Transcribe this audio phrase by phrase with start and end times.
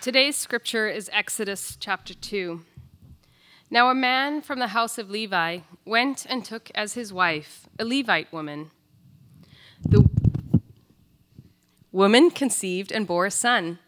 [0.00, 2.64] Today's scripture is Exodus chapter 2.
[3.68, 7.84] Now, a man from the house of Levi went and took as his wife a
[7.84, 8.70] Levite woman.
[9.82, 10.08] The
[11.90, 13.80] woman conceived and bore a son,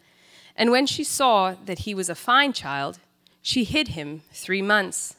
[0.57, 2.99] and when she saw that he was a fine child,
[3.41, 5.15] she hid him three months.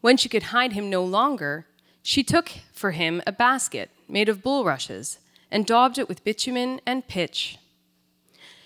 [0.00, 1.66] When she could hide him no longer,
[2.02, 5.18] she took for him a basket made of bulrushes
[5.50, 7.58] and daubed it with bitumen and pitch.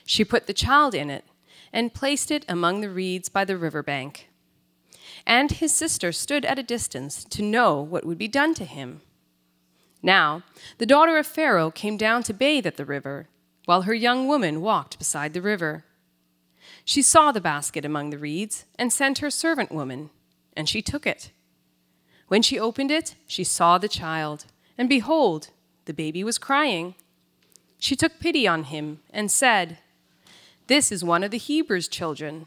[0.04, 1.24] She put the child in it
[1.72, 4.28] and placed it among the reeds by the river bank.
[5.26, 9.02] And his sister stood at a distance to know what would be done to him.
[10.02, 10.42] Now,
[10.78, 13.28] the daughter of Pharaoh came down to bathe at the river,
[13.66, 15.84] while her young woman walked beside the river.
[16.84, 20.10] She saw the basket among the reeds and sent her servant woman,
[20.56, 21.30] and she took it.
[22.28, 24.46] When she opened it, she saw the child,
[24.78, 25.50] and behold,
[25.84, 26.94] the baby was crying.
[27.78, 29.78] She took pity on him and said,
[30.70, 32.46] this is one of the Hebrews' children.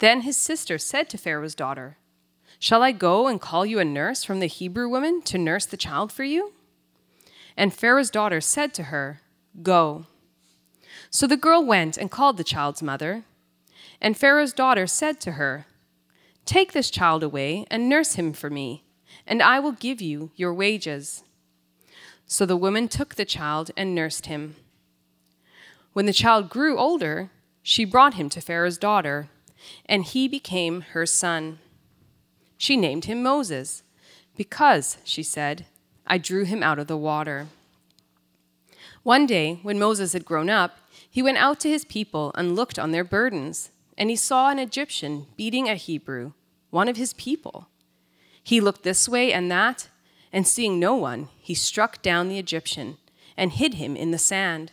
[0.00, 1.96] Then his sister said to Pharaoh's daughter,
[2.58, 5.76] Shall I go and call you a nurse from the Hebrew woman to nurse the
[5.76, 6.52] child for you?
[7.56, 9.20] And Pharaoh's daughter said to her,
[9.62, 10.06] Go.
[11.10, 13.22] So the girl went and called the child's mother.
[14.00, 15.66] And Pharaoh's daughter said to her,
[16.44, 18.82] Take this child away and nurse him for me,
[19.28, 21.22] and I will give you your wages.
[22.26, 24.56] So the woman took the child and nursed him.
[25.92, 27.30] When the child grew older,
[27.62, 29.28] she brought him to Pharaoh's daughter,
[29.86, 31.58] and he became her son.
[32.56, 33.82] She named him Moses,
[34.36, 35.66] because, she said,
[36.06, 37.48] I drew him out of the water.
[39.02, 42.78] One day, when Moses had grown up, he went out to his people and looked
[42.78, 46.32] on their burdens, and he saw an Egyptian beating a Hebrew,
[46.70, 47.68] one of his people.
[48.42, 49.88] He looked this way and that,
[50.32, 52.96] and seeing no one, he struck down the Egyptian
[53.36, 54.72] and hid him in the sand.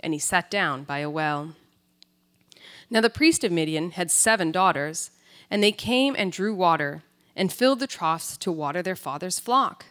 [0.00, 1.54] and he sat down by a well.
[2.90, 5.10] Now the priest of Midian had seven daughters,
[5.50, 7.02] and they came and drew water,
[7.34, 9.86] and filled the troughs to water their father's flock.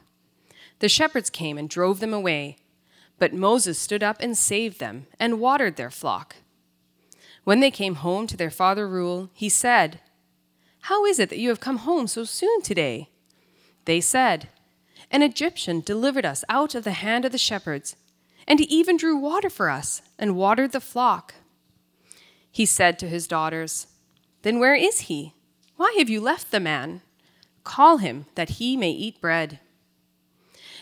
[0.79, 2.57] The shepherds came and drove them away,
[3.19, 6.37] but Moses stood up and saved them, and watered their flock.
[7.43, 9.99] When they came home to their father Reuel, he said,
[10.81, 13.09] How is it that you have come home so soon today?
[13.85, 14.49] They said,
[15.11, 17.95] An Egyptian delivered us out of the hand of the shepherds
[18.47, 21.35] and he even drew water for us and watered the flock.
[22.51, 23.87] He said to his daughters,
[24.43, 25.33] Then where is he?
[25.75, 27.01] Why have you left the man?
[27.63, 29.59] Call him, that he may eat bread.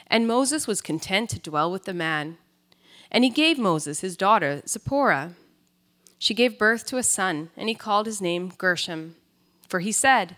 [0.07, 2.37] And Moses was content to dwell with the man.
[3.09, 5.33] And he gave Moses his daughter, Zipporah.
[6.19, 9.15] She gave birth to a son, and he called his name Gershom.
[9.67, 10.35] For he said,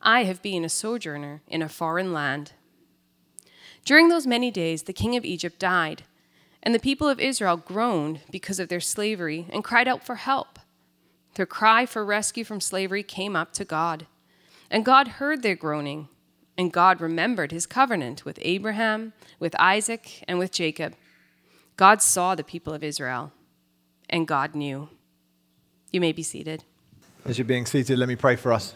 [0.00, 2.52] I have been a sojourner in a foreign land.
[3.84, 6.04] During those many days, the king of Egypt died
[6.64, 10.58] and the people of Israel groaned because of their slavery and cried out for help.
[11.34, 14.06] Their cry for rescue from slavery came up to God.
[14.70, 16.08] And God heard their groaning,
[16.56, 20.94] and God remembered his covenant with Abraham, with Isaac, and with Jacob.
[21.76, 23.30] God saw the people of Israel,
[24.08, 24.88] and God knew.
[25.92, 26.64] You may be seated.
[27.26, 28.74] As you're being seated, let me pray for us.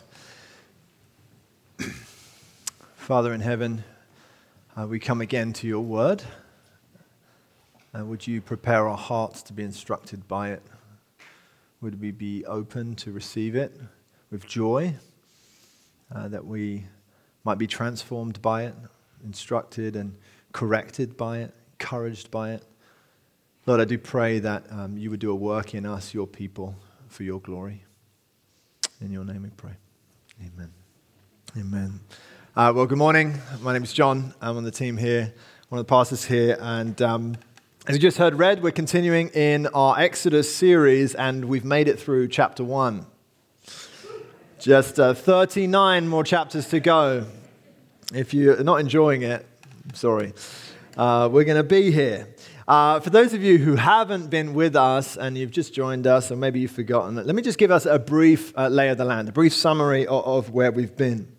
[2.96, 3.82] Father in heaven,
[4.76, 6.22] uh, we come again to your word.
[7.98, 10.62] Uh, would you prepare our hearts to be instructed by it?
[11.80, 13.76] Would we be open to receive it
[14.30, 14.94] with joy,
[16.14, 16.84] uh, that we
[17.44, 18.74] might be transformed by it,
[19.24, 20.16] instructed and
[20.52, 22.64] corrected by it, encouraged by it?
[23.66, 26.76] Lord, I do pray that um, you would do a work in us, your people,
[27.08, 27.84] for your glory.
[29.00, 29.72] In your name we pray.
[30.40, 30.72] Amen.
[31.56, 32.00] Amen.
[32.54, 33.40] Uh, well, good morning.
[33.60, 34.34] My name is John.
[34.40, 35.32] I'm on the team here,
[35.68, 37.36] one of the pastors here, and um,
[37.88, 41.98] as you just heard read, we're continuing in our Exodus series, and we've made it
[41.98, 43.06] through chapter 1.
[44.58, 47.24] Just uh, 39 more chapters to go.
[48.12, 49.46] If you're not enjoying it,
[49.94, 50.34] sorry.
[50.98, 52.28] Uh, we're going to be here.
[52.66, 56.30] Uh, for those of you who haven't been with us and you've just joined us,
[56.30, 59.06] or maybe you've forgotten, let me just give us a brief uh, lay of the
[59.06, 61.37] land, a brief summary of, of where we've been.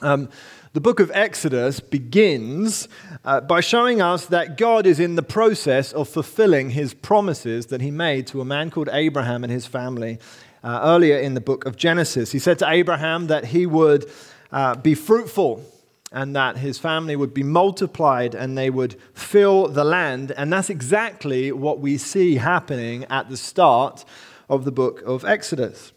[0.00, 0.28] Um,
[0.72, 2.88] the book of Exodus begins
[3.24, 7.80] uh, by showing us that God is in the process of fulfilling his promises that
[7.80, 10.18] he made to a man called Abraham and his family
[10.64, 12.32] uh, earlier in the book of Genesis.
[12.32, 14.10] He said to Abraham that he would
[14.50, 15.64] uh, be fruitful
[16.10, 20.32] and that his family would be multiplied and they would fill the land.
[20.32, 24.04] And that's exactly what we see happening at the start
[24.48, 25.92] of the book of Exodus.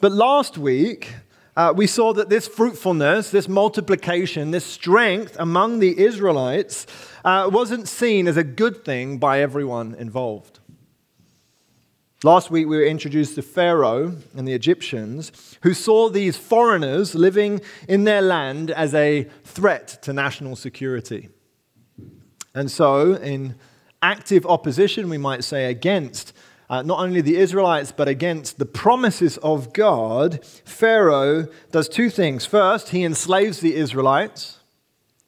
[0.00, 1.14] But last week,
[1.56, 6.86] uh, we saw that this fruitfulness, this multiplication, this strength among the Israelites
[7.24, 10.60] uh, wasn't seen as a good thing by everyone involved.
[12.22, 17.60] Last week, we were introduced to Pharaoh and the Egyptians, who saw these foreigners living
[17.88, 21.28] in their land as a threat to national security.
[22.54, 23.54] And so, in
[24.02, 26.32] active opposition, we might say, against
[26.68, 32.44] uh, not only the Israelites, but against the promises of God, Pharaoh does two things.
[32.44, 34.58] First, he enslaves the Israelites,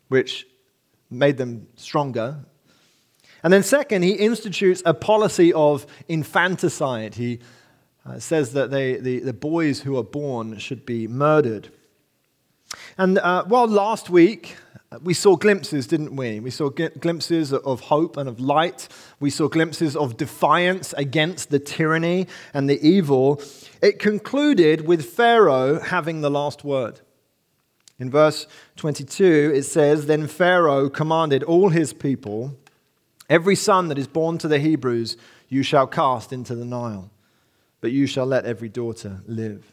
[0.08, 0.46] which
[1.10, 2.44] made them stronger.
[3.42, 7.14] And then, second, he institutes a policy of infanticide.
[7.14, 7.38] He
[8.04, 11.70] uh, says that they, the, the boys who are born should be murdered.
[12.96, 14.56] And uh, while last week
[15.02, 16.40] we saw glimpses, didn't we?
[16.40, 18.88] We saw glimpses of hope and of light.
[19.20, 23.42] We saw glimpses of defiance against the tyranny and the evil.
[23.82, 27.00] It concluded with Pharaoh having the last word.
[27.98, 28.46] In verse
[28.76, 32.56] 22, it says Then Pharaoh commanded all his people,
[33.28, 35.18] Every son that is born to the Hebrews
[35.48, 37.10] you shall cast into the Nile,
[37.82, 39.70] but you shall let every daughter live.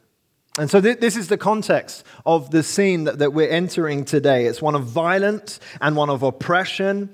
[0.57, 4.45] And so, th- this is the context of the scene that, that we're entering today.
[4.45, 7.09] It's one of violence and one of oppression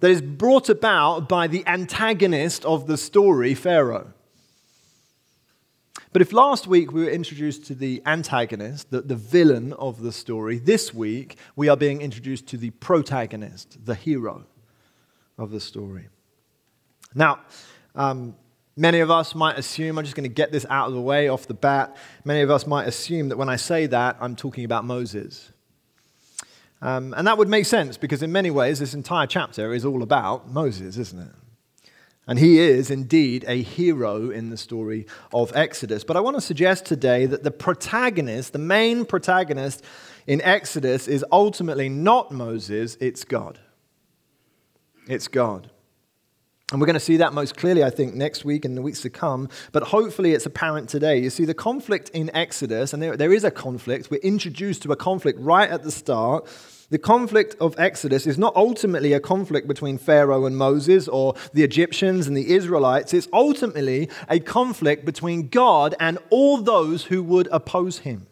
[0.00, 4.12] that is brought about by the antagonist of the story, Pharaoh.
[6.12, 10.12] But if last week we were introduced to the antagonist, the, the villain of the
[10.12, 14.46] story, this week we are being introduced to the protagonist, the hero
[15.36, 16.08] of the story.
[17.14, 17.40] Now,
[17.94, 18.34] um,
[18.76, 21.28] Many of us might assume, I'm just going to get this out of the way
[21.28, 21.96] off the bat.
[22.24, 25.50] Many of us might assume that when I say that, I'm talking about Moses.
[26.82, 30.02] Um, and that would make sense because, in many ways, this entire chapter is all
[30.02, 31.32] about Moses, isn't it?
[32.26, 36.04] And he is indeed a hero in the story of Exodus.
[36.04, 39.82] But I want to suggest today that the protagonist, the main protagonist
[40.26, 43.60] in Exodus, is ultimately not Moses, it's God.
[45.08, 45.70] It's God.
[46.72, 49.00] And we're going to see that most clearly, I think, next week and the weeks
[49.02, 49.48] to come.
[49.70, 51.18] But hopefully it's apparent today.
[51.18, 54.90] You see, the conflict in Exodus, and there, there is a conflict, we're introduced to
[54.90, 56.48] a conflict right at the start.
[56.90, 61.62] The conflict of Exodus is not ultimately a conflict between Pharaoh and Moses or the
[61.62, 63.14] Egyptians and the Israelites.
[63.14, 68.26] It's ultimately a conflict between God and all those who would oppose him.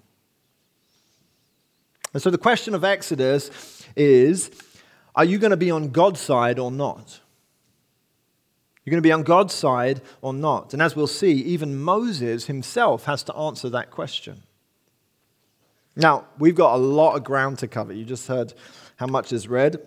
[2.13, 4.51] And so the question of Exodus is
[5.15, 7.21] are you going to be on God's side or not?
[8.85, 10.75] You're going to be on God's side or not?
[10.75, 14.43] And as we'll see, even Moses himself has to answer that question.
[15.97, 17.93] Now, we've got a lot of ground to cover.
[17.93, 18.53] You just heard
[18.97, 19.79] how much is read.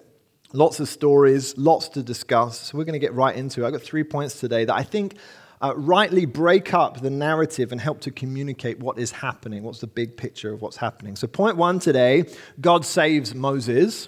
[0.53, 2.59] Lots of stories, lots to discuss.
[2.59, 3.67] So we're going to get right into it.
[3.67, 5.15] I've got three points today that I think
[5.61, 9.63] uh, rightly break up the narrative and help to communicate what is happening.
[9.63, 11.15] What's the big picture of what's happening?
[11.15, 12.25] So, point one today
[12.61, 14.07] God saves Moses.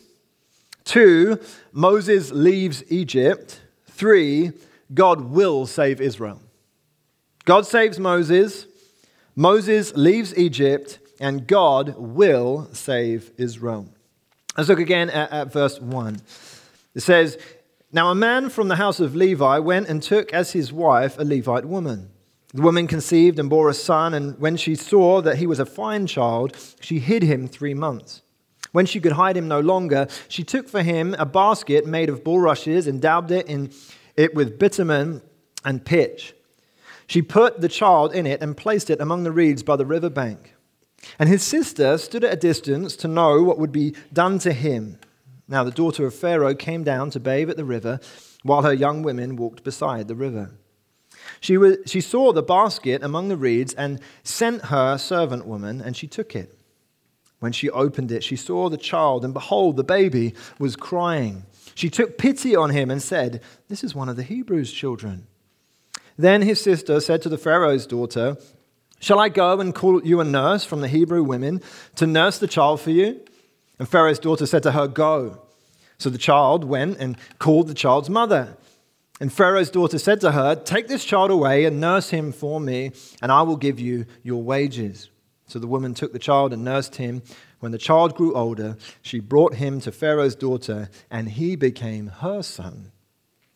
[0.86, 1.40] Two,
[1.72, 3.62] Moses leaves Egypt.
[3.88, 4.54] Three,
[4.94, 6.42] God will save Israel.
[7.46, 8.68] God saves Moses,
[9.36, 13.88] Moses leaves Egypt, and God will save Israel.
[14.58, 16.22] Let's look again at, at, verse 1.
[16.96, 17.38] It says,
[17.92, 21.24] Now a man from the house of Levi went and took as his wife a
[21.24, 22.10] Levite woman.
[22.54, 25.66] The woman conceived and bore a son, and when she saw that he was a
[25.66, 28.22] fine child, she hid him three months.
[28.72, 32.24] When she could hide him no longer, she took for him a basket made of
[32.24, 33.72] bulrushes and daubed it in
[34.20, 35.22] it with bitumen
[35.64, 36.36] and pitch.
[37.08, 40.10] She put the child in it and placed it among the reeds by the river
[40.10, 40.56] bank.
[41.18, 45.00] And his sister stood at a distance to know what would be done to him.
[45.48, 48.02] Now the daughter of Pharaoh came down to bathe at the river,
[48.44, 50.52] while her young women walked beside the river.
[51.40, 55.96] She, was, she saw the basket among the reeds and sent her servant woman, and
[55.96, 56.60] she took it.
[57.40, 61.46] When she opened it, she saw the child, and behold, the baby was crying.
[61.80, 65.28] She took pity on him and said, This is one of the Hebrews' children.
[66.18, 68.36] Then his sister said to the Pharaoh's daughter,
[69.00, 71.62] Shall I go and call you a nurse from the Hebrew women
[71.96, 73.22] to nurse the child for you?
[73.80, 75.42] And Pharaoh's daughter said to her, Go.
[75.98, 78.58] So the child went and called the child's mother.
[79.22, 82.92] And Pharaoh's daughter said to her, Take this child away and nurse him for me,
[83.22, 85.10] and I will give you your wages.
[85.50, 87.24] So the woman took the child and nursed him.
[87.60, 92.44] When the child grew older, she brought him to Pharaoh's daughter, and he became her
[92.44, 92.92] son.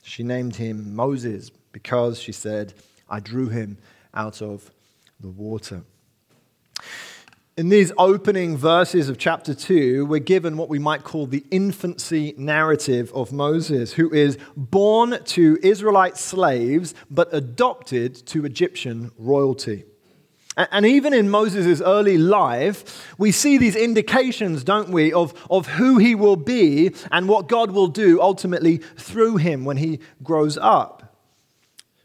[0.01, 2.73] She named him Moses because she said,
[3.07, 3.77] I drew him
[4.11, 4.71] out of
[5.19, 5.83] the water.
[7.55, 12.33] In these opening verses of chapter 2, we're given what we might call the infancy
[12.35, 19.83] narrative of Moses, who is born to Israelite slaves but adopted to Egyptian royalty.
[20.55, 25.97] And even in Moses' early life, we see these indications, don't we, of, of who
[25.97, 31.17] he will be and what God will do ultimately through him when he grows up.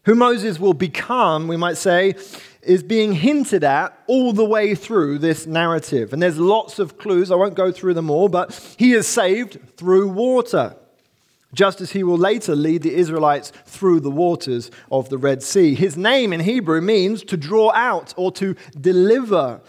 [0.05, 2.14] Who Moses will become, we might say,
[2.62, 6.14] is being hinted at all the way through this narrative.
[6.14, 7.31] And there's lots of clues.
[7.31, 10.75] I won't go through them all, but he is saved through water
[11.55, 15.75] just as he will later lead the Israelites through the waters of the Red Sea.
[15.75, 19.61] His name in Hebrew means to draw out or to deliver,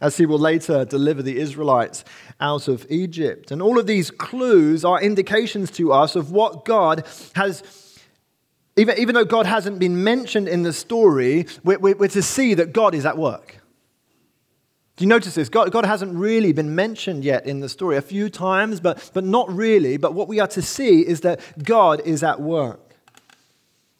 [0.00, 2.04] as he will later deliver the Israelites
[2.40, 3.50] out of Egypt.
[3.50, 7.62] And all of these clues are indications to us of what God has.
[8.76, 12.72] Even, even though God hasn't been mentioned in the story, we're, we're to see that
[12.72, 13.61] God is at work.
[15.02, 15.48] Do you notice this?
[15.48, 17.96] God, God hasn't really been mentioned yet in the story.
[17.96, 19.96] A few times, but, but not really.
[19.96, 22.94] But what we are to see is that God is at work.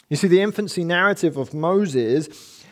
[0.08, 2.64] You see, the infancy narrative of Moses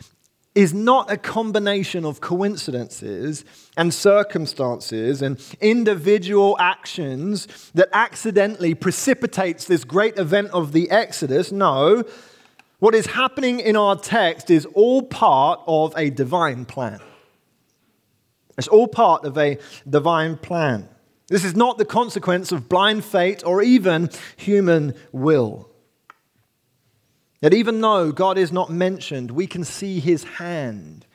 [0.55, 3.43] is not a combination of coincidences
[3.75, 11.51] and circumstances and individual actions that accidentally precipitates this great event of the Exodus.
[11.51, 12.05] No,
[12.79, 17.01] what is happening in our text is all part of a divine plan.
[18.61, 19.57] It's all part of a
[19.89, 20.87] divine plan.
[21.29, 25.67] This is not the consequence of blind fate or even human will.
[27.41, 31.07] Yet, even though God is not mentioned, we can see his hand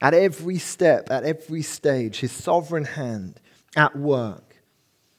[0.00, 3.38] at every step, at every stage, his sovereign hand
[3.76, 4.51] at work.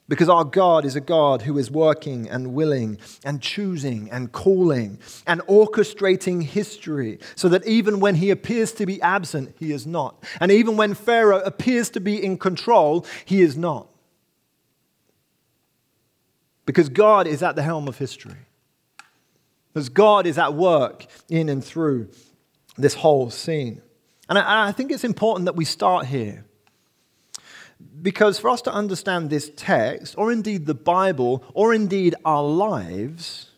[0.06, 4.98] Because our God is a God who is working and willing and choosing and calling
[5.26, 10.22] and orchestrating history so that even when he appears to be absent, he is not.
[10.40, 13.88] And even when Pharaoh appears to be in control, he is not.
[16.66, 18.36] Because God is at the helm of history.
[19.72, 22.10] Because God is at work in and through
[22.76, 23.80] this whole scene.
[24.28, 26.44] And I, think it's important that we start here
[28.02, 33.50] because for us to understand this text, or indeed the Bible, or indeed our lives,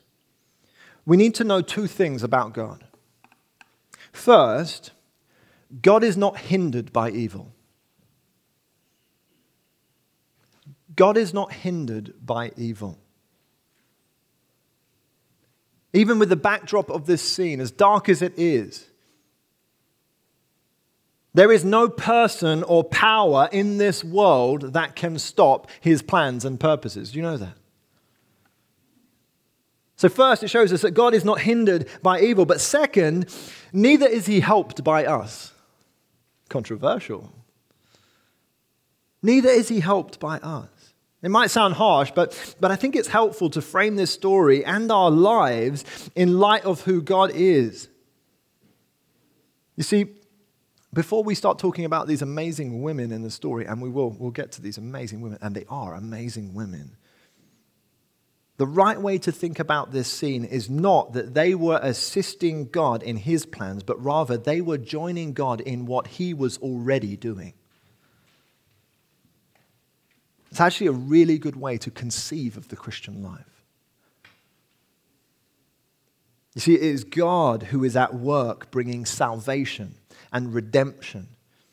[1.04, 2.84] we need to know two things about God.
[4.12, 4.92] First,
[5.82, 7.52] God is not hindered by evil.
[10.94, 12.98] God is not hindered by evil.
[15.92, 18.88] Even with the backdrop of this scene, as dark as it is,
[21.36, 26.58] there is no person or power in this world that can stop his plans and
[26.58, 27.12] purposes.
[27.12, 27.52] Do you know that?
[29.96, 33.26] So, first, it shows us that God is not hindered by evil, but second,
[33.70, 35.52] neither is he helped by us.
[36.48, 37.30] Controversial.
[39.22, 40.70] Neither is he helped by us.
[41.20, 44.90] It might sound harsh, but, but I think it's helpful to frame this story and
[44.90, 47.88] our lives in light of who God is.
[49.76, 50.06] You see,
[50.96, 54.30] before we start talking about these amazing women in the story, and we will, we'll
[54.30, 56.96] get to these amazing women, and they are amazing women.
[58.56, 63.02] The right way to think about this scene is not that they were assisting God
[63.02, 67.52] in his plans, but rather they were joining God in what he was already doing.
[70.50, 73.62] It's actually a really good way to conceive of the Christian life.
[76.54, 79.96] You see, it is God who is at work bringing salvation
[80.32, 81.28] and redemption.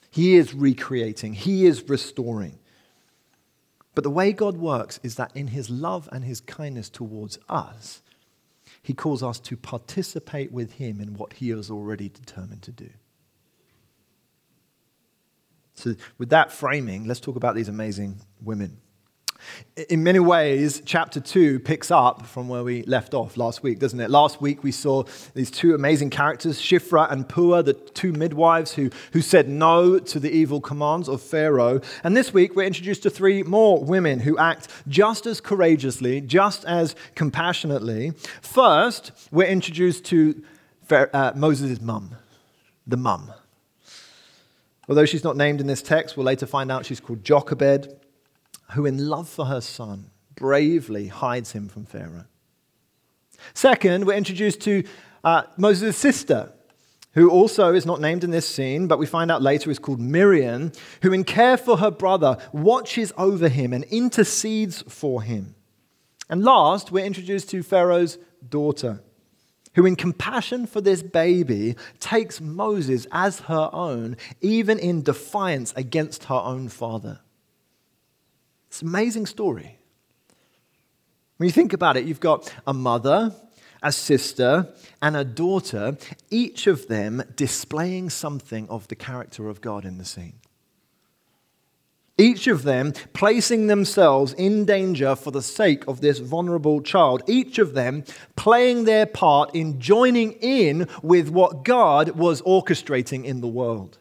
[0.10, 2.60] He is recreating, He is restoring.
[3.96, 8.02] But the way God works is that in His love and His kindness towards us,
[8.82, 12.90] He calls us to participate with Him in what He has already determined to do.
[15.76, 18.78] So, with that framing, let's talk about these amazing women.
[19.90, 24.00] In many ways, chapter 2 picks up from where we left off last week, doesn't
[24.00, 24.10] it?
[24.10, 28.90] Last week we saw these two amazing characters, Shiphrah and Puah, the two midwives who,
[29.14, 31.82] who said no to the evil commands of Pharaoh.
[32.04, 36.66] And this week we're introduced to three more women who act just as courageously, just
[36.66, 38.12] as compassionately.
[38.42, 40.44] First, we're introduced to
[40.92, 42.16] uh, Moses' mum,
[42.86, 43.32] the mum.
[44.90, 48.00] Although she's not named in this text, we'll later find out she's called Jochebed
[48.74, 52.26] who, in love for her son, bravely hides him from Pharaoh.
[53.54, 54.84] Second, we're introduced to
[55.24, 56.52] uh, Moses' sister,
[57.14, 60.00] who also is not named in this scene, but we find out later is called
[60.00, 65.56] Miriam, who, in care for her brother, watches over him and intercedes for him.
[66.30, 69.04] And last, we're introduced to Pharaoh's daughter,
[69.76, 76.26] who, in compassion for this baby, takes Moses as her own, even in defiance against
[76.26, 77.20] her own father.
[78.74, 79.78] It's an amazing story.
[81.38, 83.32] When you think about it, you've got a mother
[83.84, 84.70] a sister,
[85.02, 85.98] and a daughter,
[86.32, 90.40] each of them displaying something of the character of God in the scene.
[92.18, 97.24] Each of them placing themselves in danger for the sake of this vulnerable child.
[97.28, 98.06] Each of them
[98.38, 103.98] playing their part in joining in with what God was orchestrating in the world.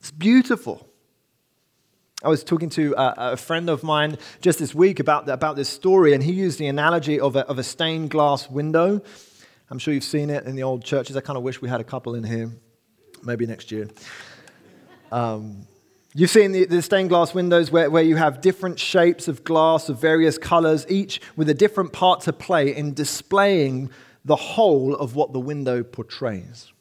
[0.00, 0.87] It's beautiful.
[2.24, 5.68] I was talking to a, a, friend of mine just this week about, about this
[5.68, 9.00] story, and he used the analogy of a, of a stained glass window.
[9.70, 11.16] I'm sure you've seen it in the old churches.
[11.16, 12.50] I kind of wish we had a couple in here,
[13.22, 13.88] maybe next year.
[15.12, 15.68] Um,
[16.12, 19.88] you've seen the, the, stained glass windows where, where you have different shapes of glass
[19.88, 23.90] of various colors, each with a different part to play in displaying
[24.24, 26.72] the whole of what the window portrays.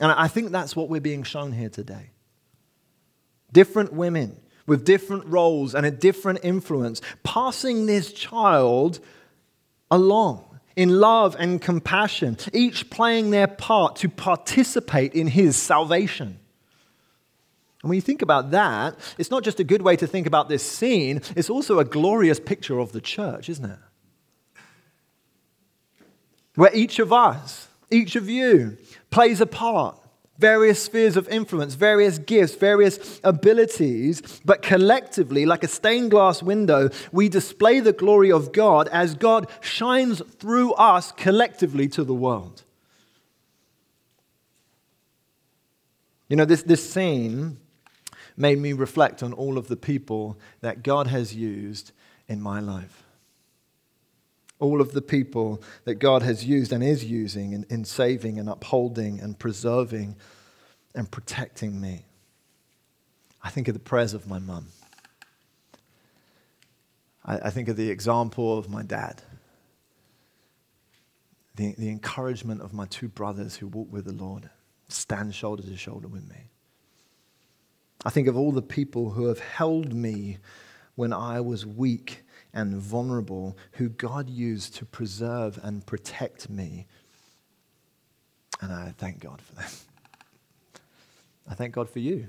[0.00, 2.10] And I think that's what we're being shown here today
[3.52, 4.36] different women
[4.66, 9.00] with different roles and a different influence, passing this child
[9.90, 10.44] along
[10.76, 16.38] in love and compassion, each playing their part to participate in his salvation.
[17.82, 20.48] And when you think about that, it's not just a good way to think about
[20.48, 23.78] this scene, it's also a glorious picture of the church, isn't it?
[26.54, 28.76] Where each of us, each of you,
[29.10, 29.98] plays a part
[30.38, 36.88] various spheres of influence, various gifts, various abilities, but collectively, like a stained glass window,
[37.10, 42.62] we display the glory of God as God shines through us collectively to the world.
[46.28, 47.58] You know, this, this scene
[48.36, 51.90] made me reflect on all of the people that God has used
[52.28, 53.07] in my life
[54.60, 58.48] all of the people that God has used and is using in, in saving and
[58.48, 60.16] upholding and preserving
[60.94, 62.04] and protecting me.
[63.42, 64.68] I think of the prayers of my mum.
[67.24, 69.22] I, I think of the example of my dad.
[71.54, 74.50] The, the encouragement of my two brothers who walk with the Lord,
[74.88, 76.50] stand shoulder to shoulder with me.
[78.04, 80.38] I think of all the people who have held me
[80.94, 86.86] when I was weak and vulnerable, who God used to preserve and protect me.
[88.60, 89.70] And I thank God for them.
[91.48, 92.28] I thank God for you,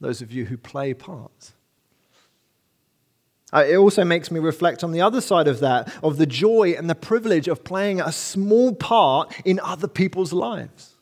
[0.00, 1.52] those of you who play parts.
[3.52, 6.74] Uh, it also makes me reflect on the other side of that, of the joy
[6.76, 10.95] and the privilege of playing a small part in other people's lives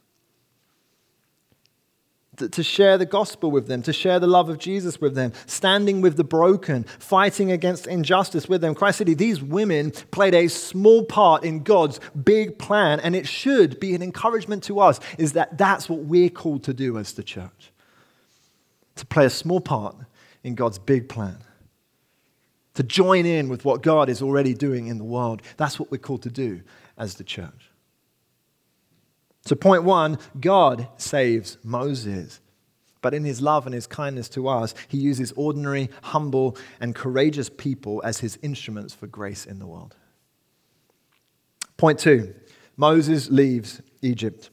[2.37, 6.01] to share the gospel with them, to share the love of Jesus with them, standing
[6.01, 8.75] with the broken, fighting against injustice with them.
[8.75, 13.79] Christ City, these women played a small part in God's big plan, and it should
[13.81, 17.23] be an encouragement to us is that that's what we're called to do as the
[17.23, 17.73] church.
[18.97, 19.97] To play a small part
[20.43, 21.39] in God's big plan.
[22.75, 25.43] To join in with what God is already doing in the world.
[25.57, 26.63] That's what we're called to do
[26.99, 27.71] as the church.
[29.47, 32.41] So, point one God saves Moses.
[33.03, 37.51] But in his love and his kindness to us, he uses ordinary, humble, and courageous
[37.51, 39.95] people as his instruments for grace in the world.
[41.77, 42.35] Point two
[42.77, 44.49] Moses leaves Egypt.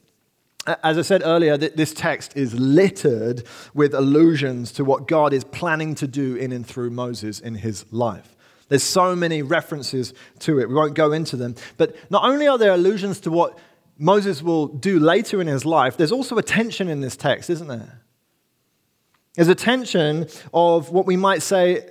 [0.83, 5.95] As I said earlier, this text is littered with allusions to what God is planning
[5.95, 8.35] to do in and through Moses in his life.
[8.67, 10.69] There's so many references to it.
[10.69, 11.55] We won't go into them.
[11.77, 13.57] But not only are there allusions to what
[14.01, 17.67] Moses will do later in his life, there's also a tension in this text, isn't
[17.67, 18.01] there?
[19.35, 21.87] There's a tension of what we might say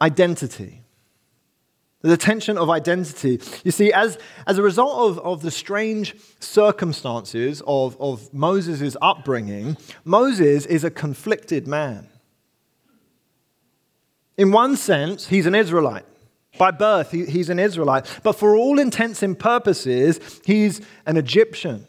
[0.00, 0.80] identity.
[2.00, 3.40] There's a tension of identity.
[3.62, 9.76] You see, as, as a result of, of the strange circumstances of, of Moses' upbringing,
[10.06, 12.08] Moses is a conflicted man.
[14.38, 16.06] In one sense, he's an Israelite.
[16.58, 18.06] By birth, he, he's an Israelite.
[18.22, 21.86] But for all intents and purposes, he's an Egyptian.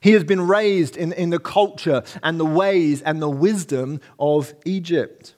[0.00, 4.52] He has been raised in, in the culture and the ways and the wisdom of
[4.66, 5.34] Egypt.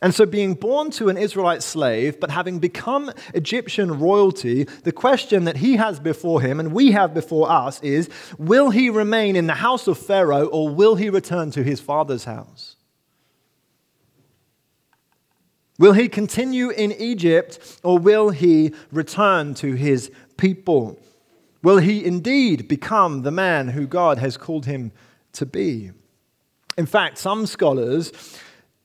[0.00, 5.44] And so, being born to an Israelite slave, but having become Egyptian royalty, the question
[5.44, 9.46] that he has before him and we have before us is will he remain in
[9.48, 12.76] the house of Pharaoh or will he return to his father's house?
[15.78, 20.98] Will he continue in Egypt or will he return to his people?
[21.62, 24.92] Will he indeed become the man who God has called him
[25.32, 25.92] to be?
[26.76, 28.12] In fact, some scholars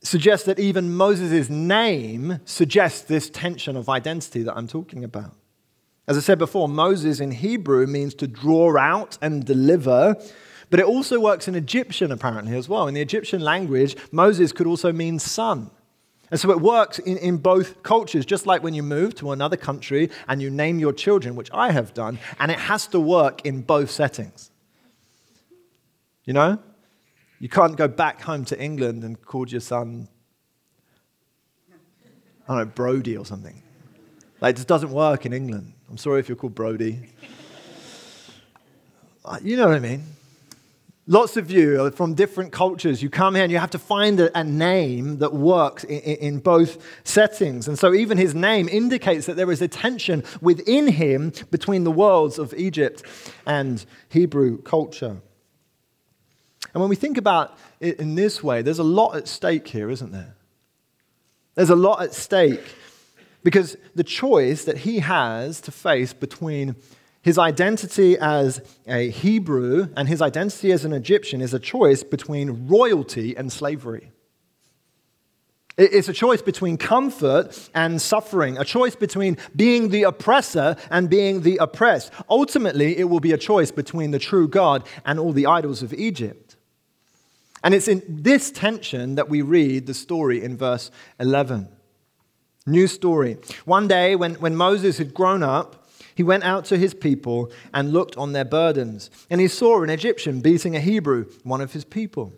[0.02, 5.36] suggest that even Moses' name suggests this tension of identity that I'm talking about.
[6.08, 10.16] As I said before, Moses in Hebrew means to draw out and deliver,
[10.70, 12.88] but it also works in Egyptian apparently as well.
[12.88, 15.72] In the Egyptian language, Moses could also mean son.
[16.32, 19.58] And so it works in, in both cultures, just like when you move to another
[19.58, 23.46] country and you name your children, which I have done, and it has to work
[23.46, 24.50] in both settings.
[26.26, 26.60] You know?
[27.40, 30.08] You can't go back home to England and call your son,
[32.48, 33.62] I don't know, Brody or something.
[34.40, 35.74] Like, it just doesn't work in England.
[35.90, 37.00] I'm sorry if you're called Brody.
[39.42, 40.04] You know what I mean?
[41.06, 44.18] Lots of you are from different cultures, you come here and you have to find
[44.22, 47.68] a, a name that works in, in, both settings.
[47.68, 51.92] And so, even his name indicates that there is a tension within him between the
[51.92, 53.04] worlds of Egypt
[53.46, 55.18] and Hebrew culture.
[56.74, 59.90] And when we think about it in this way, there's a lot at stake here,
[59.90, 60.36] isn't there?
[61.56, 62.64] There's a lot at stake
[63.44, 66.78] because the choice that he has to face between
[67.24, 72.68] his identity as a Hebrew and his identity as an Egyptian is a choice between
[72.68, 74.12] royalty and slavery.
[75.78, 81.42] It's a choice between comfort and suffering, a choice between being the oppressor and being
[81.42, 82.12] the oppressed.
[82.30, 85.94] Ultimately, it will be a choice between the true God and all the idols of
[85.94, 86.58] Egypt.
[87.64, 91.70] And it's in this tension that we read the story in verse 11.
[92.66, 93.38] New story.
[93.64, 95.83] One day, when, when Moses had grown up,
[96.16, 99.10] he went out to his people and looked on their burdens.
[99.30, 102.34] And he saw an Egyptian beating a Hebrew, one of his people.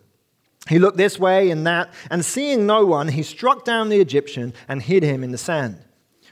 [0.68, 4.52] He looked this way and that, and seeing no one, he struck down the Egyptian
[4.68, 5.78] and hid him in the sand.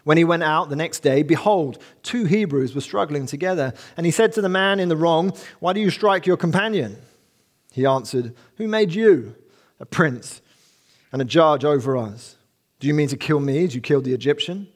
[0.02, 3.72] When he went out the next day, behold, two Hebrews were struggling together.
[3.96, 6.98] And he said to the man in the wrong, Why do you strike your companion?
[7.72, 9.34] He answered, Who made you
[9.80, 10.42] a prince
[11.10, 12.36] and a judge over us?
[12.80, 14.68] Do you mean to kill me as you killed the Egyptian?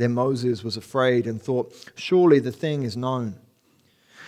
[0.00, 3.34] Then Moses was afraid and thought, Surely the thing is known.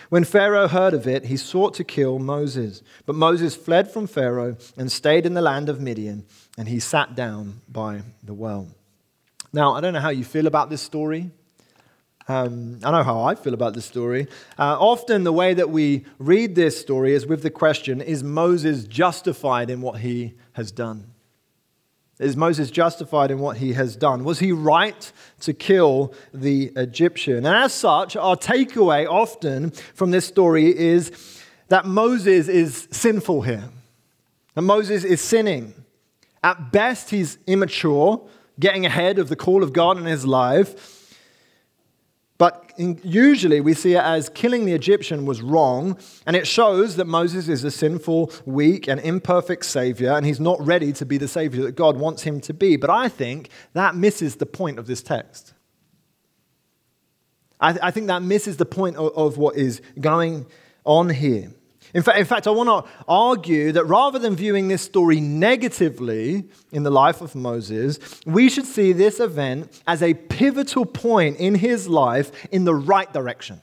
[0.09, 2.83] When Pharaoh heard of it, he sought to kill Moses.
[3.07, 6.27] But Moses fled from Pharaoh and stayed in the land of Midian,
[6.59, 8.67] and he sat down by the well.
[9.51, 11.31] Now, I don't know how you feel about this story.
[12.27, 14.27] Um, I know how I feel about this story.
[14.59, 18.83] Uh, often, the way that we read this story is with the question Is Moses
[18.83, 21.12] justified in what he has done?
[22.23, 24.23] Is Moses justified in what he has done?
[24.23, 27.37] Was he right to kill the Egyptian?
[27.45, 31.11] And as such, our takeaway often from this story is
[31.67, 33.69] that Moses is sinful here.
[34.55, 35.73] And Moses is sinning.
[36.43, 38.21] At best, he's immature,
[38.59, 41.02] getting ahead of the call of God in his life.
[42.77, 47.05] In, usually we see it as killing the Egyptian was wrong, and it shows that
[47.05, 51.27] Moses is a sinful, weak, and imperfect Savior, and he's not ready to be the
[51.27, 52.75] Savior that God wants him to be.
[52.75, 55.53] But I think that misses the point of this text.
[57.59, 60.45] I, I think that misses the point of, of what is going
[60.83, 61.51] on here.
[61.93, 66.45] In fact, in fact, I want to argue that rather than viewing this story negatively
[66.71, 71.55] in the life of Moses, we should see this event as a pivotal point in
[71.55, 73.61] his life in the right direction.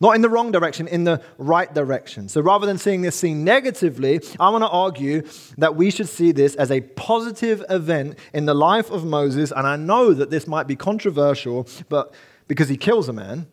[0.00, 2.28] Not in the wrong direction, in the right direction.
[2.28, 5.22] So rather than seeing this scene negatively, I want to argue
[5.56, 9.50] that we should see this as a positive event in the life of Moses.
[9.50, 12.14] And I know that this might be controversial, but
[12.46, 13.48] because he kills a man,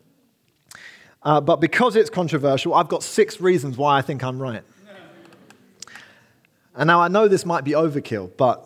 [1.26, 4.62] uh, but because it's controversial, I've got six reasons why I think I'm right.
[6.76, 8.64] And now I know this might be overkill, but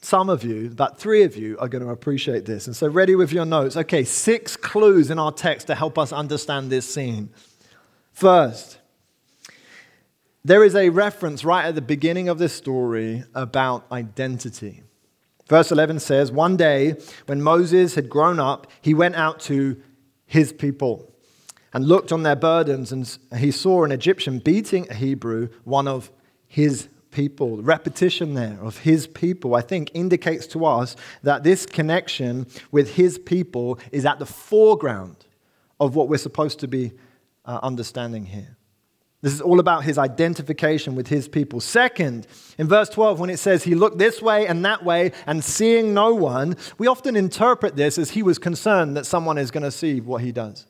[0.00, 2.68] some of you, about three of you, are going to appreciate this.
[2.68, 3.76] And so, ready with your notes.
[3.76, 7.30] Okay, six clues in our text to help us understand this scene.
[8.12, 8.78] First,
[10.44, 14.84] there is a reference right at the beginning of this story about identity.
[15.48, 19.82] Verse 11 says, One day, when Moses had grown up, he went out to
[20.26, 21.12] his people
[21.72, 26.10] and looked on their burdens, and he saw an Egyptian beating a Hebrew, one of
[26.46, 27.62] his people.
[27.62, 33.18] Repetition there of his people, I think, indicates to us that this connection with his
[33.18, 35.26] people is at the foreground
[35.80, 36.92] of what we're supposed to be
[37.44, 38.56] uh, understanding here.
[39.22, 41.60] This is all about his identification with his people.
[41.60, 42.26] Second,
[42.58, 45.94] in verse 12, when it says he looked this way and that way and seeing
[45.94, 49.70] no one, we often interpret this as he was concerned that someone is going to
[49.70, 50.66] see what he does.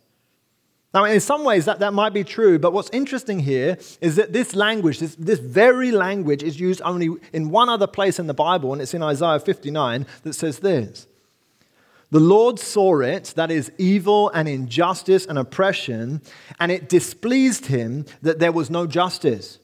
[0.97, 4.33] Now, in some ways, that, that might be true, but what's interesting here is that
[4.33, 8.33] this language, this, this very language, is used only in one other place in the
[8.33, 11.07] Bible, and it's in Isaiah 59 that says this.
[12.11, 16.23] The Lord saw it, that is, evil and injustice and oppression,
[16.59, 19.59] and it displeased him that there was no justice.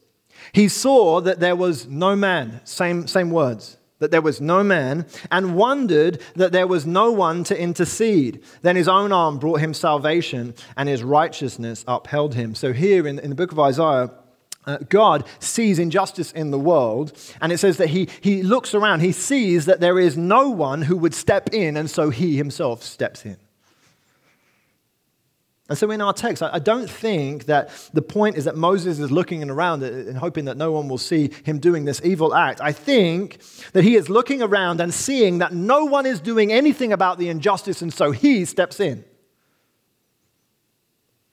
[0.52, 5.06] He saw that there was no man, same, same words, that there was no man,
[5.30, 8.42] and wondered that there was no one to intercede.
[8.60, 12.54] Then his own arm brought him salvation, and his righteousness upheld him.
[12.54, 14.10] So here in, in the book of Isaiah,
[14.64, 19.00] uh, God sees injustice in the world, and it says that he, he looks around,
[19.00, 22.82] he sees that there is no one who would step in, and so he himself
[22.82, 23.38] steps in.
[25.72, 29.10] And so in our text, I don't think that the point is that Moses is
[29.10, 32.60] looking around and hoping that no one will see him doing this evil act.
[32.60, 33.40] I think
[33.72, 37.30] that he is looking around and seeing that no one is doing anything about the
[37.30, 39.02] injustice, and so he steps in.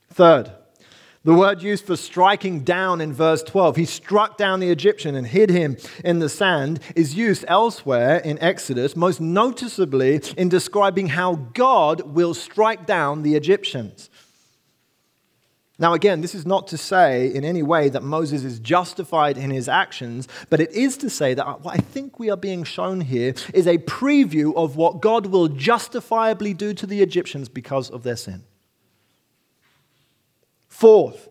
[0.10, 0.54] Third,
[1.26, 5.28] the word used for striking down in verse 12, he struck down the Egyptian and
[5.28, 5.76] hid him
[6.06, 12.34] in the sand, is used elsewhere in Exodus, most noticeably in describing how God will
[12.34, 14.10] strike down the Egyptians.
[15.80, 19.50] Now, again, this is not to say in any way that Moses is justified in
[19.50, 23.00] his actions, but it is to say that what I think we are being shown
[23.00, 28.04] here is a preview of what God will justifiably do to the Egyptians because of
[28.04, 28.44] their sin.
[30.68, 31.30] Fourth,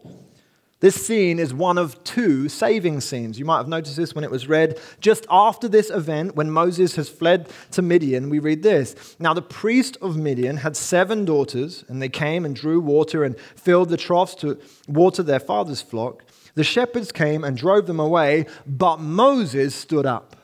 [0.80, 3.36] this scene is one of two saving scenes.
[3.36, 4.78] You might have noticed this when it was read.
[5.00, 9.16] Just after this event, when Moses has fled to Midian, we read this.
[9.18, 13.38] Now, the priest of Midian had seven daughters, and they came and drew water and
[13.56, 16.22] filled the troughs to water their father's flock.
[16.54, 20.36] The shepherds came and drove them away, but Moses stood up.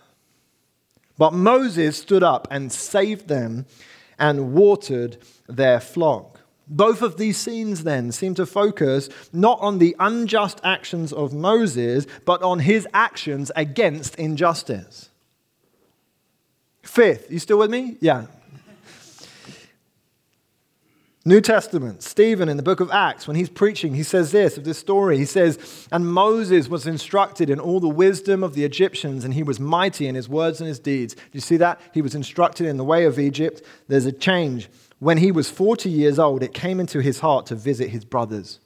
[1.17, 3.67] But Moses stood up and saved them
[4.19, 5.19] and watered
[5.49, 6.34] their flock.
[6.67, 12.07] Both of these scenes then seem to focus not on the unjust actions of Moses,
[12.25, 15.11] but on his actions against injustice.
[16.83, 17.97] Fifth, you still with me?
[18.01, 18.27] Yeah.
[21.27, 24.65] New Testament, Stephen in the book of Acts, when he's preaching, he says this of
[24.65, 25.17] this story.
[25.17, 29.43] He says, And Moses was instructed in all the wisdom of the Egyptians, and he
[29.43, 31.15] was mighty in his words and his deeds.
[31.15, 31.81] Do you see that?
[31.95, 33.63] He was instructed in the way of Egypt.
[33.89, 34.69] There's a change.
[34.99, 38.61] When he was 40 years old, it came into his heart to visit his brothers,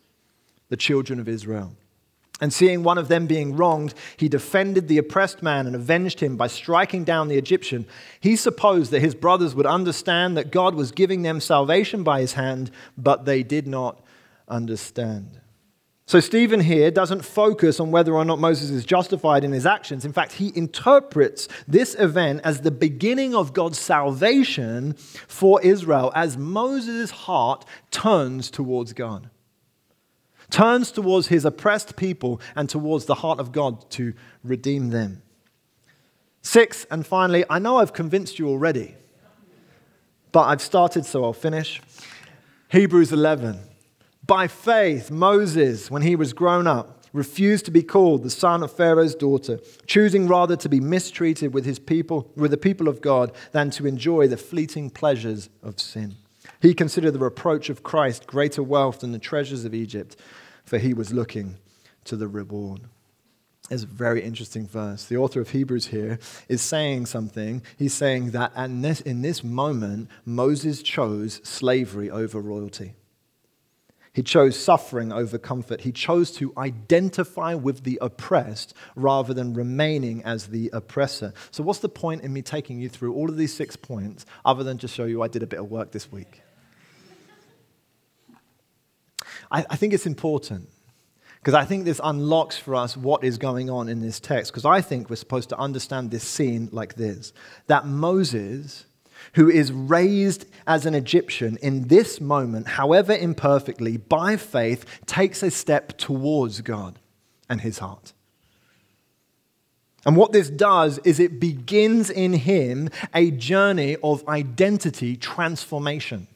[0.69, 1.73] the children of Israel.
[2.41, 6.37] And seeing one of them being wronged, he defended the oppressed man and avenged him
[6.37, 7.85] by striking down the Egyptian.
[8.21, 12.35] He supposed that his brothers would understand that God was giving them salvation by his
[12.35, 14.01] hand, but they did not
[14.47, 15.41] understand.
[16.09, 20.07] So, Stephen here doesn't focus on whether or not Moses is justified in his actions.
[20.07, 26.39] In fact, he interprets this event as the beginning of God's salvation for Israel as
[26.39, 29.29] Moses' heart turns towards God,
[30.49, 35.21] turns towards his oppressed people and towards the heart of God to redeem them.
[36.41, 38.95] Six, and finally, I know I've convinced you already,
[40.33, 41.83] but I've started, so I'll finish.
[42.71, 43.68] Hebrews 11.
[44.29, 48.71] By faith, Moses, when he was grown up, refused to be called the son of
[48.71, 53.33] Pharaoh's daughter, choosing rather to be mistreated with his people, with the people of God,
[53.53, 56.17] than to enjoy the fleeting pleasures of sin.
[56.61, 60.15] He considered the reproach of Christ greater wealth than the treasures of Egypt,
[60.63, 61.57] for he was looking
[62.05, 62.83] to the reward.
[63.71, 65.07] It's a very interesting verse.
[65.07, 66.19] The author of Hebrews here
[66.51, 67.63] is saying something.
[67.79, 72.93] He's saying that this, in this moment, Moses chose slavery over royalty.
[74.13, 75.83] He chose suffering over comfort.
[75.83, 81.33] He chose to identify with the oppressed rather than remaining as the oppressor.
[81.51, 84.65] So, what's the point in me taking you through all of these six points other
[84.65, 86.43] than to show you I did a bit of work this week?
[89.51, 90.69] I, I think it's important
[91.37, 94.53] because I think this unlocks for us what is going on in this text.
[94.53, 97.33] Because I think we're supposed to understand this scene like this
[97.67, 98.85] that Moses
[99.39, 105.51] who is raised as an Egyptian in this moment, however imperfectly, by faith, takes a
[105.53, 106.99] step towards God
[107.49, 108.13] and his heart.
[110.05, 116.27] And what this does is it begins in him a journey of identity transformation.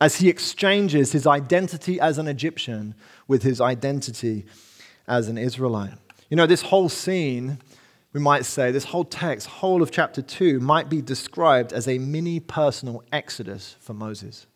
[0.00, 2.96] As he exchanges his identity as an Egyptian
[3.28, 4.46] with his identity
[5.06, 5.94] as an Israelite.
[6.28, 7.58] You know, this whole scene
[8.12, 11.98] we might say this whole text, whole of chapter 2, might be described as a
[11.98, 14.46] mini personal exodus for Moses.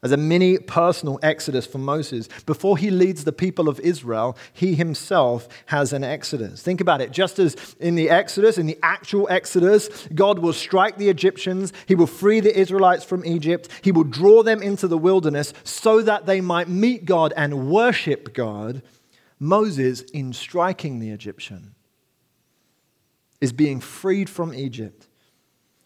[0.00, 2.28] As a mini personal exodus for Moses.
[2.46, 6.62] Before he leads the people of Israel, he himself has an exodus.
[6.62, 7.10] Think about it.
[7.10, 11.96] Just as in the exodus, in the actual exodus, God will strike the Egyptians, he
[11.96, 16.26] will free the Israelites from Egypt, he will draw them into the wilderness so that
[16.26, 18.82] they might meet God and worship God.
[19.38, 21.74] Moses, in striking the Egyptian,
[23.40, 25.06] is being freed from Egypt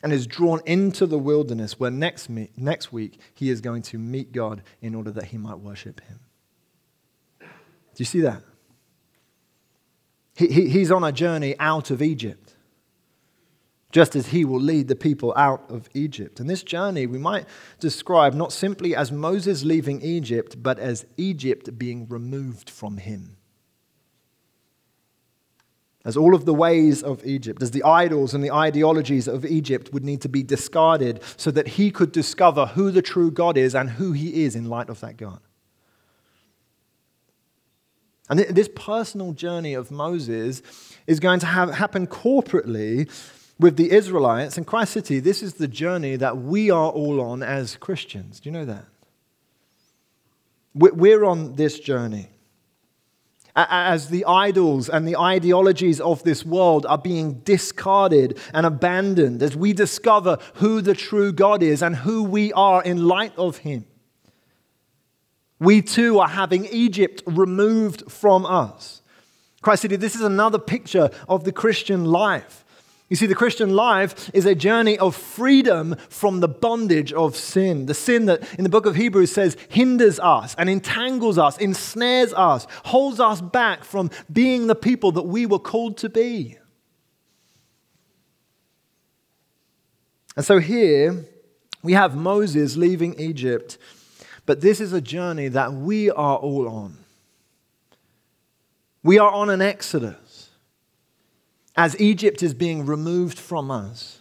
[0.02, 3.98] and is drawn into the wilderness where next, me- next week he is going to
[3.98, 6.18] meet God in order that he might worship him.
[7.40, 8.42] Do you see that?
[10.34, 12.54] He, he, he's on a journey out of Egypt,
[13.92, 16.40] just as he will lead the people out of Egypt.
[16.40, 17.44] And this journey we might
[17.78, 23.36] describe not simply as Moses leaving Egypt, but as Egypt being removed from him
[26.04, 29.92] as all of the ways of Egypt, as the idols and the ideologies of Egypt
[29.92, 33.74] would need to be discarded so that he could discover who the true God is
[33.74, 35.40] and who he is in light of that God.
[38.28, 40.62] And this personal journey of Moses
[41.06, 43.08] is going to have, happen corporately
[43.58, 44.56] with the Israelites.
[44.58, 48.40] in Christ City, this is the journey that we are all on as Christians.
[48.40, 48.86] Do you know that?
[50.74, 52.31] We're on this journey
[53.54, 59.54] as the idols and the ideologies of this world are being discarded and abandoned, as
[59.54, 63.84] we discover who the true God is and who we are in light of Him.
[65.58, 69.02] We too are having Egypt removed from us.
[69.60, 72.64] Christ City, this is another picture of the Christian life.
[73.12, 77.84] You see, the Christian life is a journey of freedom from the bondage of sin.
[77.84, 82.32] The sin that in the book of Hebrews says hinders us and entangles us, ensnares
[82.32, 86.56] us, holds us back from being the people that we were called to be.
[90.34, 91.26] And so here
[91.82, 93.76] we have Moses leaving Egypt,
[94.46, 96.96] but this is a journey that we are all on.
[99.02, 100.21] We are on an exodus
[101.82, 104.20] as Egypt is being removed from us,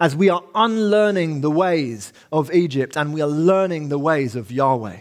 [0.00, 4.50] as we are unlearning the ways of Egypt and we are learning the ways of
[4.50, 4.98] Yahweh.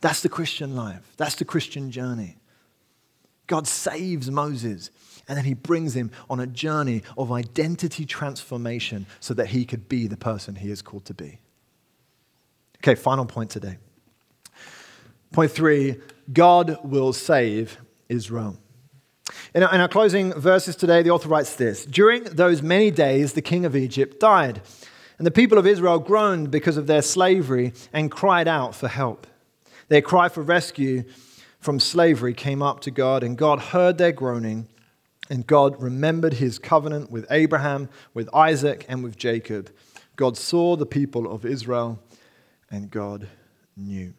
[0.00, 1.14] That's the Christian life.
[1.16, 2.36] That's the Christian journey.
[3.48, 4.92] God saves Moses
[5.26, 9.88] and then he brings him on a journey of identity transformation so that he could
[9.88, 11.40] be the person he is called to be.
[12.76, 13.78] Okay, final point today.
[15.32, 15.96] Point three
[16.32, 18.58] God will save Israel.
[19.54, 23.32] In our, in our closing verses today, the author writes this During those many days,
[23.32, 24.60] the king of Egypt died,
[25.18, 29.26] and the people of Israel groaned because of their slavery and cried out for help.
[29.88, 31.04] Their cry for rescue
[31.60, 34.68] from slavery came up to God, and God heard their groaning,
[35.30, 39.70] and God remembered his covenant with Abraham, with Isaac, and with Jacob.
[40.16, 41.98] God saw the people of Israel,
[42.70, 43.28] and God
[43.76, 44.14] knew.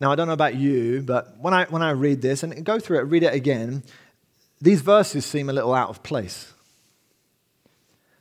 [0.00, 2.78] Now, I don't know about you, but when I, when I read this and go
[2.78, 3.82] through it, read it again,
[4.60, 6.52] these verses seem a little out of place.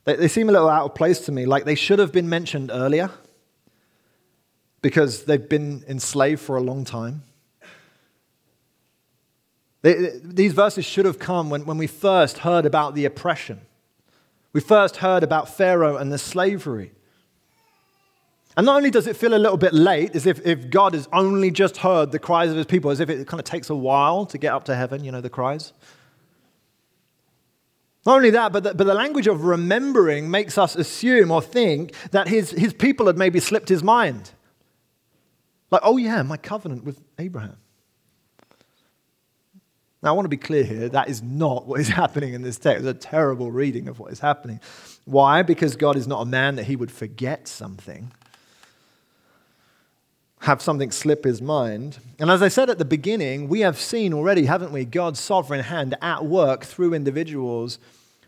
[0.06, 2.30] They, they seem a little out of place to me, like they should have been
[2.30, 3.12] mentioned earlier
[4.82, 7.24] because they've been enslaved for a long time.
[9.82, 13.62] They, these verses should have come when, when we first heard about the oppression.
[14.54, 16.92] We first heard about Pharaoh and the slavery.
[18.58, 21.08] And not only does it feel a little bit late, as if, if God has
[21.13, 23.76] only just heard the cries of his people, as if it kind of takes a
[23.76, 25.74] while to get up to heaven, you know, the cries.
[28.04, 31.93] Not only that, but the, but the language of remembering makes us assume or think
[32.10, 34.32] that his, his people had maybe slipped his mind.
[35.70, 37.58] Like, oh yeah, my covenant with Abraham.
[40.02, 42.58] Now, I want to be clear here that is not what is happening in this
[42.58, 42.84] text.
[42.84, 44.62] It's a terrible reading of what is happening.
[45.06, 45.43] Why?
[45.43, 48.12] Because God is not a man that he would forget something
[50.41, 52.00] have something slip his mind.
[52.19, 55.63] And as I said at the beginning, we have seen already, haven't we, God's sovereign
[55.63, 57.80] hand at work through individuals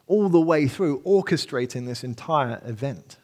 [0.08, 3.18] all the way through, orchestrating this entire event.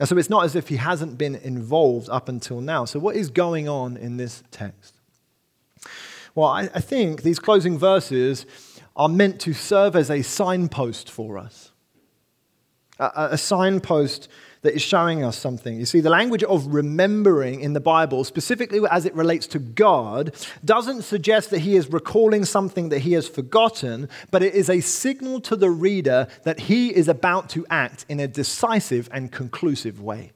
[0.00, 2.84] And so it's not as if he hasn't been involved up until now.
[2.84, 4.94] So, what is going on in this text?
[6.34, 8.46] Well, I, I think these closing verses
[8.96, 11.72] are meant to serve as a signpost for us.
[12.98, 14.28] A, a signpost
[14.62, 15.78] that is showing us something.
[15.78, 20.34] You see, the language of remembering in the Bible, specifically as it relates to God,
[20.64, 24.80] doesn't suggest that he is recalling something that he has forgotten, but it is a
[24.80, 30.00] signal to the reader that he is about to act in a decisive and conclusive
[30.00, 30.32] way.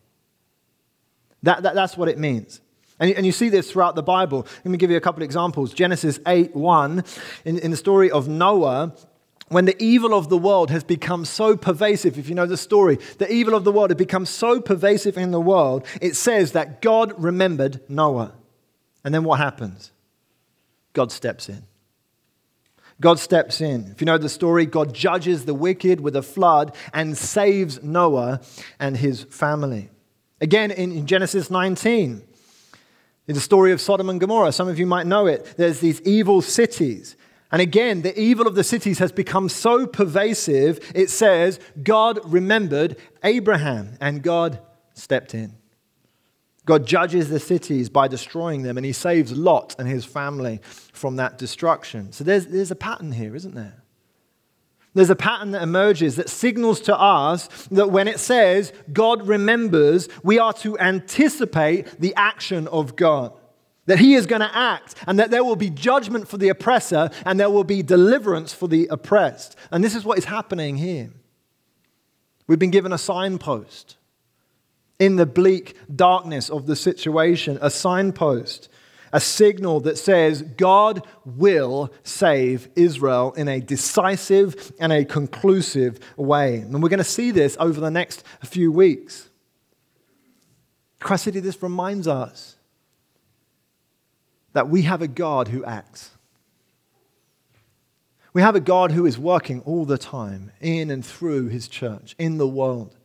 [1.43, 2.61] That, that, that's what it means.
[3.01, 4.47] And, you see this throughout the Bible.
[4.65, 5.75] Let me give you a couple of examples.
[5.75, 7.05] Genesis 8 1,
[7.45, 8.95] in, in the story of Noah,
[9.53, 12.99] when the evil of the world has become so pervasive, if you know the story,
[13.19, 16.81] the evil of the world had become so pervasive in the world, it says that
[16.81, 18.35] God remembered Noah.
[19.05, 19.93] And then what happens?
[20.93, 21.65] God steps in.
[23.01, 23.91] God steps in.
[23.91, 28.41] If you know the story, God judges the wicked with a flood and saves Noah
[28.79, 29.91] and his family.
[30.41, 32.23] Again, in Genesis 19,
[33.29, 36.01] in the story of Sodom and Gomorrah, some of you might know it, there's these
[36.03, 37.17] evil cities
[37.53, 42.97] And again, the evil of the cities has become so pervasive, it says, God remembered
[43.23, 44.59] Abraham and God
[44.95, 45.53] stepped in.
[46.65, 50.61] God judges the cities by destroying them, and he saves Lot and his family
[50.93, 52.13] from that destruction.
[52.13, 53.83] So there's, there's a pattern here, isn't there?
[54.95, 60.09] There's a pattern that emerges that signals to us that when it says God remembers,
[60.23, 63.33] we are to anticipate the action of God.
[63.87, 67.11] That he is going to act, and that there will be judgment for the oppressor,
[67.27, 69.57] and there will be deliverance for the oppressed.
[69.73, 71.11] And this is what is happening here.
[72.47, 73.97] We've been given a signpost
[74.99, 78.69] in the bleak darkness of the situation, a signpost,
[79.13, 86.59] a signal that says God will save Israel in a decisive and a conclusive way.
[86.59, 89.29] And we're going to see this over the next few weeks.
[91.01, 92.57] Christ this reminds us
[94.53, 96.11] that we have a God who acts.
[98.33, 102.15] We have a God who is working all the time in and through his church,
[102.19, 102.97] in the world.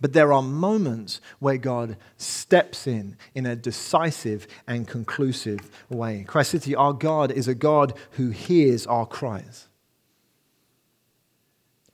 [0.00, 6.24] But there are moments where God steps in in a decisive and conclusive way.
[6.26, 9.68] Christ City, our God is a God who hears our cries,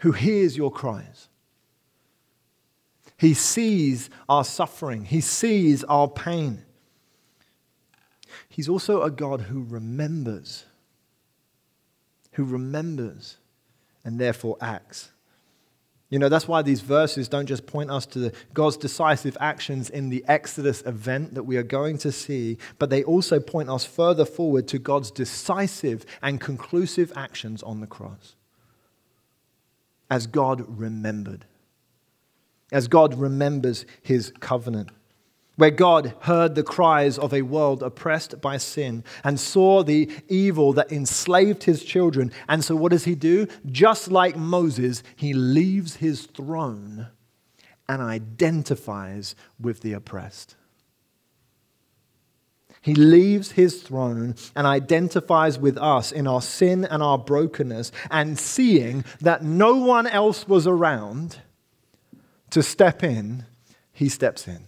[0.00, 1.28] who hears your cries.
[3.18, 6.64] He sees our suffering, He sees our pain.
[8.52, 10.66] He's also a God who remembers,
[12.32, 13.38] who remembers
[14.04, 15.10] and therefore acts.
[16.10, 20.10] You know, that's why these verses don't just point us to God's decisive actions in
[20.10, 24.26] the Exodus event that we are going to see, but they also point us further
[24.26, 28.34] forward to God's decisive and conclusive actions on the cross.
[30.10, 31.46] As God remembered,
[32.70, 34.90] as God remembers his covenant
[35.62, 40.72] where God heard the cries of a world oppressed by sin and saw the evil
[40.72, 42.32] that enslaved his children.
[42.48, 43.46] And so, what does he do?
[43.66, 47.06] Just like Moses, he leaves his throne
[47.88, 50.56] and identifies with the oppressed.
[52.80, 58.36] He leaves his throne and identifies with us in our sin and our brokenness, and
[58.36, 61.38] seeing that no one else was around
[62.50, 63.44] to step in,
[63.92, 64.66] he steps in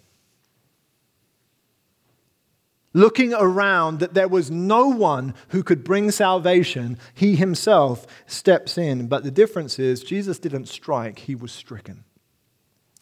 [2.95, 9.09] looking around that there was no one who could bring salvation, he himself steps in.
[9.09, 12.05] But the difference is, Jesus didn't strike, he was stricken.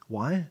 [0.09, 0.49] Why?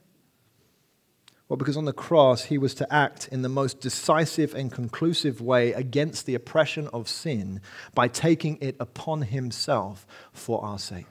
[1.49, 5.41] Well, because on the cross, he was to act in the most decisive and conclusive
[5.41, 7.59] way against the oppression of sin
[7.93, 11.07] by taking it upon himself for our sake.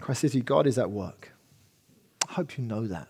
[0.00, 1.32] Christ City, God is at work.
[2.28, 3.06] I hope you know that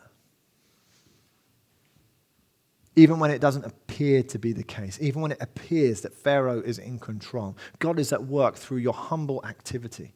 [3.01, 6.61] even when it doesn't appear to be the case, even when it appears that Pharaoh
[6.61, 7.57] is in control.
[7.79, 10.13] God is at work through your humble activity.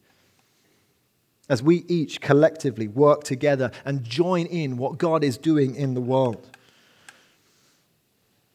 [1.49, 6.03] As we each collectively work together and join in what God is doing in the
[6.03, 6.47] world.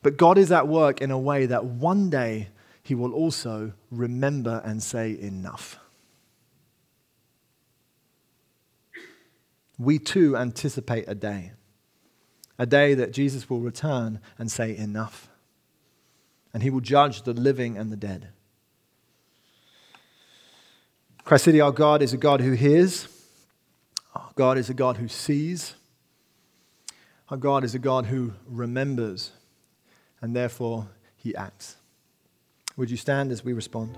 [0.04, 2.50] But God is at work in a way that one day
[2.84, 5.80] He will also remember and say, Enough.
[9.80, 11.54] We too anticipate a day
[12.60, 15.30] a day that Jesus will return and say, Enough.
[16.54, 18.30] And he will judge the living and the dead.
[21.24, 23.08] Christ City, our God is a God who hears,
[24.16, 25.76] our God is a God who sees,
[27.30, 29.32] our God is a God who remembers,
[30.22, 31.76] and therefore he acts.
[32.76, 33.96] Would you stand as we respond?